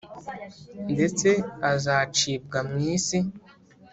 ndetse 0.93 1.29
azacibwa 1.71 2.59
mu 2.69 2.77
isi 2.93 3.19